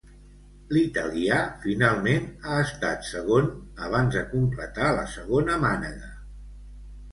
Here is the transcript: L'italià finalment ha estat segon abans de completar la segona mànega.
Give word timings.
L'italià 0.77 1.35
finalment 1.65 2.25
ha 2.53 2.57
estat 2.63 3.05
segon 3.11 3.53
abans 3.89 4.19
de 4.19 4.25
completar 4.35 4.91
la 4.99 5.07
segona 5.15 5.63
mànega. 5.69 6.13